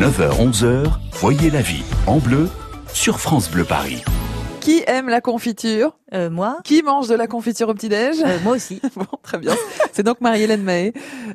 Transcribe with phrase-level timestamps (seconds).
[0.00, 2.48] 9h-11h, voyez la vie en bleu
[2.92, 4.02] sur France Bleu Paris.
[4.60, 5.96] Qui aime la confiture?
[6.14, 8.16] Euh, moi Qui mange de la confiture au petit-déj?
[8.24, 8.80] Euh, Moi aussi.
[8.96, 9.54] Bon, très bien.
[9.92, 10.92] C'est donc Marie-Hélène Mahé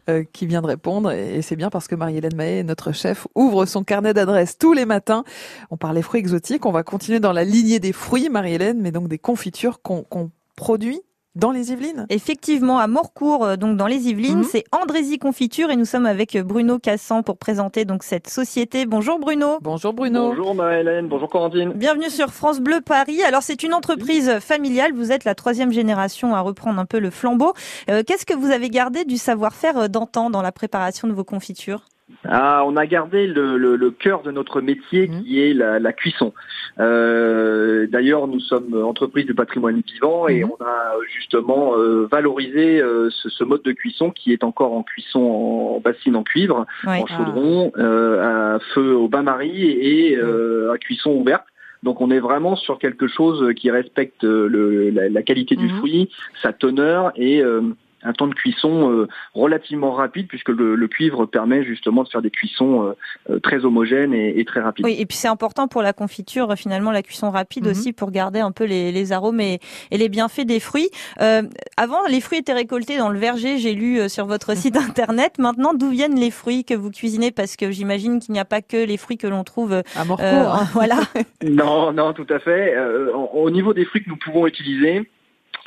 [0.10, 1.12] euh, qui vient de répondre.
[1.12, 4.86] Et c'est bien parce que Marie-Hélène Mahé, notre chef, ouvre son carnet d'adresses tous les
[4.86, 5.24] matins.
[5.70, 6.66] On parlait fruits exotiques.
[6.66, 10.32] On va continuer dans la lignée des fruits, Marie-Hélène, mais donc des confitures qu'on qu'on
[10.56, 11.02] produit
[11.38, 12.06] dans les Yvelines.
[12.10, 14.44] Effectivement, à Morcourt, euh, donc dans les Yvelines, Mhm.
[14.44, 18.86] c'est Andrézy Confiture et nous sommes avec euh, Bruno Cassan pour présenter donc cette société.
[18.86, 19.60] Bonjour Bruno.
[19.62, 20.30] Bonjour Bruno.
[20.30, 21.72] Bonjour Marie-Hélène, bonjour Corentine.
[21.74, 23.22] Bienvenue sur France Bleu Paris.
[23.24, 27.10] Alors c'est une entreprise familiale, vous êtes la troisième génération à reprendre un peu le
[27.12, 27.54] flambeau.
[27.90, 31.24] Euh, Qu'est-ce que vous avez gardé du savoir-faire euh, d'antan dans la préparation de vos
[31.24, 31.86] confitures?
[32.26, 35.24] Ah, on a gardé le, le, le cœur de notre métier Mhm.
[35.24, 36.34] qui est la, la cuisson.
[36.80, 40.52] Euh, D'ailleurs, nous sommes entreprise de patrimoine vivant et Mhm.
[40.60, 44.84] on a justement euh, valorisé euh, ce, ce mode de cuisson qui est encore en
[44.84, 50.24] cuisson en bassine en cuivre, en chaudron, euh, à feu au bain-marie et Mhm.
[50.24, 51.46] euh, à cuisson ouverte.
[51.84, 55.70] Donc on est vraiment sur quelque chose qui respecte euh, le, la, la qualité du
[55.78, 56.10] fruit,
[56.42, 57.62] sa teneur et euh,
[58.08, 62.22] un temps de cuisson euh, relativement rapide puisque le, le cuivre permet justement de faire
[62.22, 62.94] des cuissons euh,
[63.30, 64.86] euh, très homogènes et, et très rapides.
[64.86, 67.72] Oui, et puis c'est important pour la confiture, finalement, la cuisson rapide Mhm.
[67.72, 69.60] aussi pour garder un peu les, les arômes et,
[69.92, 70.90] et les bienfaits des fruits.
[71.22, 71.42] Euh,
[71.76, 75.38] avant, les fruits étaient récoltés dans le verger, j'ai lu euh, sur votre site internet.
[75.40, 77.32] Maintenant, d'où viennent les fruits que vous cuisinez?
[77.32, 79.74] Parce que j'imagine qu'il n'y a pas que les fruits que l'on trouve.
[79.96, 80.26] À Morcourt.
[80.28, 81.00] euh, voilà.
[81.44, 82.74] Non, non, tout à fait.
[82.76, 85.10] Euh, au au niveau des fruits que nous pouvons utiliser,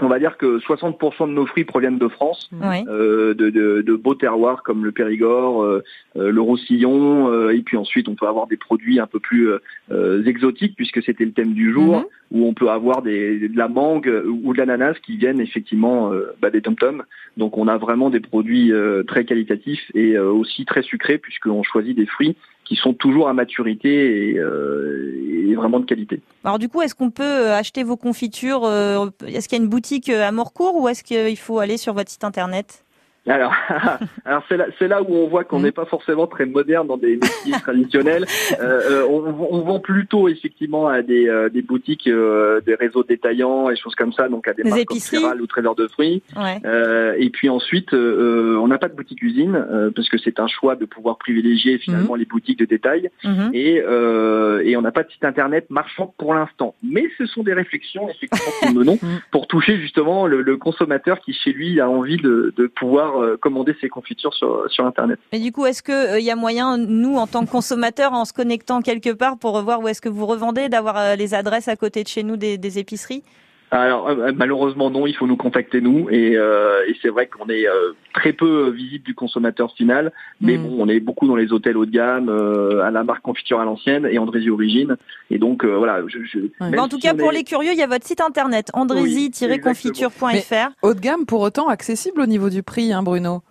[0.03, 2.49] on va dire que 60% de nos fruits proviennent de France.
[2.53, 2.85] Ouais.
[2.89, 5.83] euh, de, de, de beaux terroirs comme le Périgord, euh,
[6.17, 9.51] euh, le Roussillon, euh, et puis ensuite on peut avoir des produits un peu plus
[10.27, 12.05] exotiques puisque c'était le thème du jour, Mhm.
[12.33, 16.51] où on peut avoir des, de la mangue ou de l'ananas qui viennent effectivement bah,
[16.51, 17.03] des tom-toms.
[17.37, 21.63] Donc on a vraiment des produits euh, très qualitatifs et euh, aussi très sucrés puisqu'on
[21.63, 24.80] choisit des fruits qui sont toujours à maturité et, euh,
[25.55, 26.21] de qualité.
[26.45, 29.65] Alors du coup, est-ce qu'on peut euh, acheter vos confitures euh, Est-ce qu'il y a
[29.65, 32.85] une boutique euh, à Morcourt ou est-ce qu'il faut aller sur votre site internet?
[33.27, 33.53] Alors,
[34.25, 35.65] alors c'est là, c'est là où on voit qu'on Mhm.
[35.67, 38.25] n'est pas forcément très moderne dans des métiers traditionnels.
[38.61, 43.05] Euh, euh, on, on vend plutôt effectivement à des, euh, des boutiques, euh, des réseaux
[43.05, 46.23] détaillants et choses comme ça, donc à des, Des marques comme ou Trésor de fruits.
[46.37, 46.59] Ouais.
[46.65, 50.41] Euh, et puis ensuite, euh, on n'a pas de boutique usine euh, parce que c'est
[50.41, 53.11] un choix de pouvoir privilégier finalement les boutiques de détail.
[53.25, 53.51] Mhm.
[53.53, 56.75] Et, euh, et on n'a pas de site internet marchand pour l'instant.
[56.83, 59.21] Mais ce sont des réflexions effectivement que nous menons Mm.
[59.31, 63.75] pour toucher justement le, le consommateur qui chez lui a envie de, de pouvoir commander
[63.81, 65.19] ses confitures sur, internet.
[65.33, 68.25] Mais du coup, est-ce que il y a moyen, nous, en tant que consommateurs, en
[68.25, 71.69] se connectant quelque part pour voir où est-ce que vous revendez, d'avoir euh, les adresses
[71.69, 73.23] à côté de chez nous des épiceries?
[73.73, 77.49] Alors euh, malheureusement non, il faut nous contacter nous et, euh, et c'est vrai qu'on
[77.49, 80.11] est euh, très peu visible du consommateur final,
[80.41, 80.63] mais Mm.
[80.67, 83.61] bon, on est beaucoup dans les hôtels haut de gamme, euh, à la marque Confiture
[83.61, 84.97] à l'ancienne et Andrézy Origine,
[85.31, 86.03] et donc euh, voilà.
[86.09, 88.21] Je, je, En tout si cas, pour est- les curieux, il y a votre site
[88.21, 90.71] internet andrézy-confiture.fr.
[90.83, 93.43] Haut de gamme pour autant accessible au niveau du prix, hein, Bruno?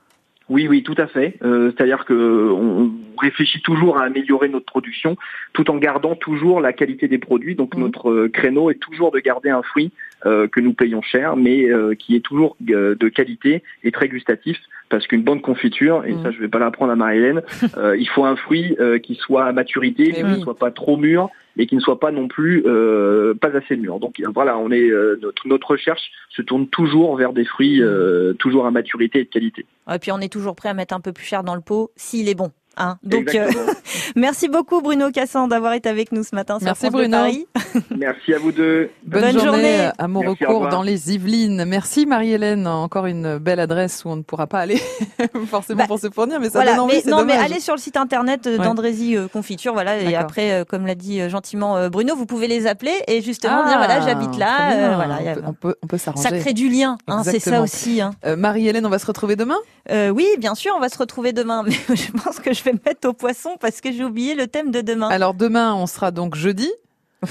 [0.50, 1.36] Oui, oui, tout à fait.
[1.44, 5.16] Euh, C'est-à-dire que on réfléchit toujours à améliorer notre production,
[5.54, 7.56] tout en gardant toujours la qualité des produits.
[7.56, 7.82] Donc Mhm.
[7.82, 9.92] notre euh, créneau est toujours de garder un fruit
[10.26, 14.58] euh, que nous payons cher, mais euh, qui est toujours de qualité et très gustatif.
[14.90, 16.24] Parce qu'une bonne confiture, et Mhm.
[16.24, 17.42] ça je vais pas l'apprendre à Marie-Hélène,
[17.78, 20.38] euh, il faut un fruit euh, qui soit à maturité, qui oui.
[20.38, 23.76] ne soit pas trop mûr et qui ne soit pas non plus euh, pas assez
[23.78, 24.00] mûr.
[24.00, 28.34] Donc voilà, on est euh, notre, notre recherche se tourne toujours vers des fruits euh,
[28.34, 29.66] toujours à maturité et de qualité.
[29.94, 31.92] Et puis, on est toujours prêt à mettre un peu plus cher dans le pot
[31.96, 32.52] s'il est bon.
[32.80, 32.98] Hein.
[33.04, 33.50] Donc, euh,
[34.16, 37.18] merci beaucoup, Bruno Cassan, d'avoir été avec nous ce matin sur Merci, France Bruno.
[37.18, 37.48] Paris.
[37.98, 38.90] Merci à vous deux.
[39.06, 39.46] Bonne, Bonne journée,
[39.78, 39.90] journée.
[39.98, 41.66] à Maurecourt dans les Yvelines.
[41.66, 42.66] Merci Marie-Hélène.
[42.68, 44.82] Encore une belle adresse où on ne pourra pas aller
[45.48, 47.52] forcément Bah, pour se fournir, mais ça Voilà, donne envie, mais non, mais dommage.
[47.52, 48.64] allez sur le site internet euh, Ouais.
[48.66, 52.66] d'Andrézy euh, Confiture, voilà, et après, euh, comme l'a dit gentiment Bruno, vous pouvez les
[52.68, 55.88] appeler et justement Ah, dire voilà, j'habite là, euh, voilà, on peut, on peut, on
[55.88, 56.40] peut ça s'arranger.
[56.42, 58.02] crée du lien, hein, c'est ça aussi.
[58.02, 58.12] Hein.
[58.26, 59.58] Euh, Marie-Hélène, on va se retrouver demain?
[59.92, 62.69] Euh, oui, bien sûr, on va se retrouver demain, mais je pense que je vais
[62.74, 65.08] me mettre au poisson parce que j'ai oublié le thème de demain.
[65.10, 66.72] Alors demain, on sera donc jeudi.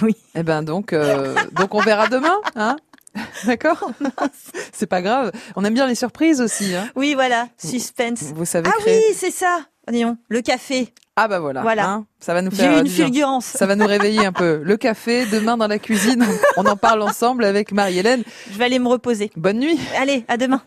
[0.02, 0.14] Oui.
[0.35, 2.76] Eh ben donc, euh, donc on verra demain, hein
[3.46, 3.90] D'accord?
[4.73, 5.32] C'est pas grave.
[5.56, 8.23] On aime bien les surprises aussi, hein Oui, voilà, suspense.
[8.35, 8.99] Vous savez Ah créer.
[9.08, 9.61] oui, c'est ça.
[9.90, 10.93] Disons, le café.
[11.17, 11.62] Ah bah voilà.
[11.62, 11.88] Voilà.
[11.88, 13.05] hein, ça va nous faire eu euh, une bien.
[13.06, 13.46] fulgurance.
[13.46, 14.61] Ça va nous réveiller un peu.
[14.62, 16.25] Le café, demain dans la cuisine.
[16.58, 18.23] On en parle ensemble avec Marie-Hélène.
[18.52, 19.31] Je vais aller me reposer.
[19.34, 19.81] Bonne nuit.
[19.96, 20.62] Allez, à demain.